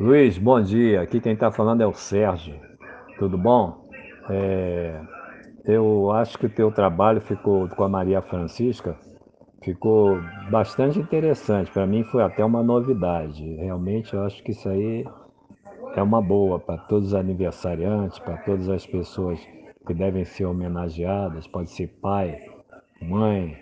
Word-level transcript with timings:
Luiz, 0.00 0.38
bom 0.38 0.60
dia. 0.60 1.00
Aqui 1.02 1.20
quem 1.20 1.34
está 1.34 1.50
falando 1.50 1.80
é 1.80 1.86
o 1.86 1.94
Sérgio. 1.94 2.58
Tudo 3.18 3.38
bom? 3.38 3.88
É, 4.28 5.00
eu 5.64 6.10
acho 6.12 6.38
que 6.38 6.46
o 6.46 6.50
teu 6.50 6.72
trabalho 6.72 7.20
ficou 7.20 7.68
com 7.68 7.84
a 7.84 7.88
Maria 7.88 8.20
Francisca 8.20 8.96
ficou 9.64 10.20
bastante 10.50 10.98
interessante. 10.98 11.70
Para 11.70 11.86
mim 11.86 12.04
foi 12.04 12.22
até 12.22 12.44
uma 12.44 12.62
novidade. 12.62 13.42
Realmente 13.56 14.12
eu 14.14 14.22
acho 14.22 14.42
que 14.42 14.52
isso 14.52 14.68
aí 14.68 15.04
é 15.96 16.02
uma 16.02 16.20
boa 16.20 16.60
para 16.60 16.76
todos 16.76 17.08
os 17.08 17.14
aniversariantes, 17.14 18.18
para 18.18 18.36
todas 18.38 18.68
as 18.68 18.86
pessoas 18.86 19.40
que 19.86 19.94
devem 19.94 20.24
ser 20.24 20.44
homenageadas. 20.44 21.46
Pode 21.46 21.70
ser 21.70 21.88
pai, 22.00 22.38
mãe, 23.00 23.56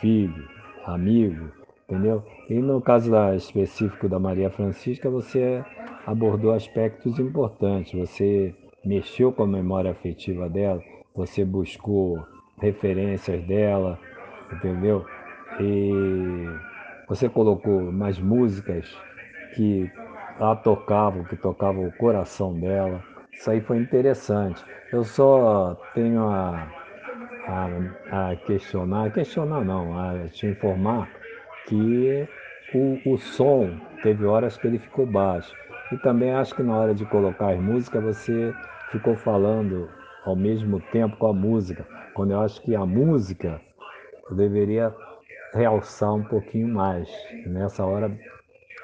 filho, 0.00 0.46
amigo, 0.84 1.50
entendeu? 1.88 2.22
E 2.50 2.54
no 2.54 2.82
caso 2.82 3.10
específico 3.34 4.08
da 4.08 4.18
Maria 4.18 4.50
Francisca, 4.50 5.08
você 5.08 5.64
abordou 6.06 6.52
aspectos 6.52 7.18
importantes, 7.18 7.98
você 7.98 8.54
mexeu 8.84 9.32
com 9.32 9.44
a 9.44 9.46
memória 9.46 9.90
afetiva 9.90 10.48
dela, 10.48 10.82
você 11.14 11.44
buscou 11.44 12.22
referências 12.60 13.42
dela, 13.44 13.98
entendeu? 14.52 15.04
E 15.60 15.90
você 17.08 17.26
colocou 17.28 17.90
mais 17.90 18.18
músicas 18.18 18.86
que 19.54 19.90
a 20.38 20.54
tocavam, 20.54 21.24
que 21.24 21.36
tocavam 21.36 21.86
o 21.86 21.92
coração 21.92 22.52
dela. 22.60 23.02
Isso 23.32 23.50
aí 23.50 23.60
foi 23.60 23.78
interessante. 23.78 24.62
Eu 24.92 25.04
só 25.04 25.74
tenho 25.94 26.28
a, 26.28 26.68
a, 27.46 28.30
a 28.30 28.36
questionar, 28.36 29.10
questionar 29.10 29.64
não, 29.64 29.98
a 29.98 30.28
te 30.28 30.46
informar 30.46 31.08
que 31.68 32.26
o, 32.74 32.98
o 33.04 33.18
som 33.18 33.70
teve 34.02 34.24
horas 34.24 34.56
que 34.56 34.66
ele 34.66 34.78
ficou 34.78 35.06
baixo. 35.06 35.54
E 35.92 35.96
também 35.98 36.32
acho 36.32 36.54
que 36.54 36.62
na 36.62 36.76
hora 36.76 36.94
de 36.94 37.04
colocar 37.06 37.52
as 37.52 37.60
músicas 37.60 38.02
você 38.02 38.54
ficou 38.90 39.14
falando 39.16 39.88
ao 40.24 40.36
mesmo 40.36 40.80
tempo 40.92 41.16
com 41.16 41.26
a 41.28 41.32
música, 41.32 41.86
quando 42.14 42.32
eu 42.32 42.40
acho 42.40 42.60
que 42.62 42.74
a 42.74 42.84
música 42.84 43.60
deveria 44.30 44.94
realçar 45.54 46.14
um 46.14 46.22
pouquinho 46.22 46.68
mais. 46.68 47.08
Nessa 47.46 47.84
hora, 47.84 48.10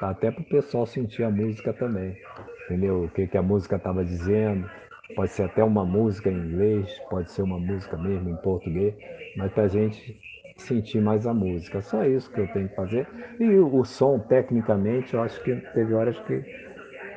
até 0.00 0.30
para 0.30 0.40
o 0.40 0.48
pessoal 0.48 0.86
sentir 0.86 1.24
a 1.24 1.30
música 1.30 1.72
também. 1.72 2.16
Entendeu? 2.64 3.04
O 3.04 3.10
que, 3.10 3.26
que 3.26 3.36
a 3.36 3.42
música 3.42 3.76
estava 3.76 4.04
dizendo. 4.04 4.68
Pode 5.12 5.30
ser 5.32 5.42
até 5.44 5.62
uma 5.62 5.84
música 5.84 6.30
em 6.30 6.34
inglês, 6.34 6.98
pode 7.10 7.30
ser 7.30 7.42
uma 7.42 7.58
música 7.58 7.96
mesmo 7.96 8.30
em 8.30 8.36
português, 8.36 8.94
mas 9.36 9.52
para 9.52 9.64
a 9.64 9.68
gente 9.68 10.16
sentir 10.56 11.00
mais 11.00 11.26
a 11.26 11.34
música. 11.34 11.82
Só 11.82 12.04
isso 12.04 12.30
que 12.30 12.40
eu 12.40 12.46
tenho 12.48 12.68
que 12.68 12.74
fazer. 12.74 13.06
E 13.38 13.44
o, 13.58 13.84
som, 13.84 14.18
tecnicamente, 14.18 15.14
eu 15.14 15.22
acho 15.22 15.42
que 15.42 15.54
teve 15.74 15.92
horas 15.92 16.18
que 16.20 16.42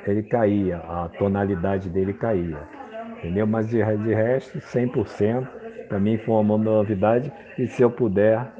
ele 0.05 0.23
caía, 0.23 0.77
a 0.77 1.09
tonalidade 1.17 1.89
dele 1.89 2.13
caía. 2.13 2.59
Entendeu? 3.17 3.47
Mas 3.47 3.69
de, 3.69 3.77
de 3.77 4.13
resto, 4.13 4.59
100%. 4.59 5.47
Para 5.87 5.99
mim 5.99 6.17
foi 6.17 6.35
uma 6.35 6.57
novidade. 6.57 7.31
E 7.57 7.67
se 7.67 7.81
eu 7.81 7.89
puder, 7.89 8.51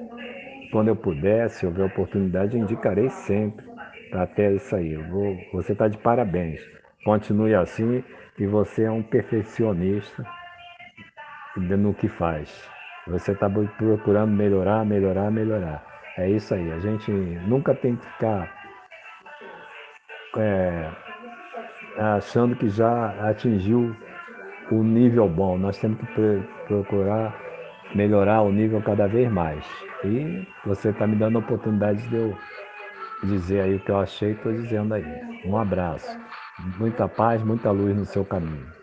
quando 0.71 0.87
eu 0.87 0.95
puder, 0.95 1.49
se 1.49 1.65
houver 1.65 1.85
oportunidade, 1.85 2.55
eu 2.55 2.63
indicarei 2.63 3.09
sempre 3.09 3.65
para 4.09 4.25
ter 4.25 4.55
isso 4.55 4.75
aí. 4.75 4.95
Vou, 4.95 5.37
você 5.51 5.73
está 5.73 5.87
de 5.87 5.97
parabéns. 5.97 6.61
Continue 7.07 7.55
assim 7.55 8.03
e 8.37 8.45
você 8.45 8.83
é 8.83 8.91
um 8.91 9.01
perfeccionista 9.01 10.25
no 11.55 11.93
que 11.93 12.09
faz. 12.09 12.69
Você 13.07 13.31
está 13.31 13.49
procurando 13.49 14.33
melhorar, 14.33 14.83
melhorar, 14.83 15.31
melhorar. 15.31 15.85
É 16.17 16.29
isso 16.29 16.53
aí. 16.53 16.69
A 16.73 16.79
gente 16.79 17.09
nunca 17.09 17.73
tem 17.73 17.95
que 17.95 18.05
ficar 18.07 18.51
é, 20.35 20.91
achando 21.97 22.57
que 22.57 22.67
já 22.67 23.29
atingiu 23.29 23.95
o 24.69 24.83
nível 24.83 25.29
bom. 25.29 25.57
Nós 25.57 25.79
temos 25.79 25.97
que 26.01 26.43
procurar 26.67 27.33
melhorar 27.95 28.41
o 28.41 28.51
nível 28.51 28.81
cada 28.81 29.07
vez 29.07 29.31
mais. 29.31 29.65
E 30.03 30.45
você 30.65 30.89
está 30.89 31.07
me 31.07 31.15
dando 31.15 31.37
a 31.37 31.39
oportunidade 31.39 32.05
de 32.09 32.15
eu 32.17 32.37
dizer 33.23 33.61
aí 33.61 33.75
o 33.75 33.79
que 33.79 33.91
eu 33.91 33.97
achei, 34.01 34.33
estou 34.33 34.51
dizendo 34.51 34.93
aí. 34.93 35.05
Um 35.45 35.57
abraço. 35.57 36.19
Muita 36.59 37.07
paz, 37.07 37.43
muita 37.43 37.69
luz 37.69 37.95
no 37.95 38.05
seu 38.05 38.25
caminho. 38.25 38.76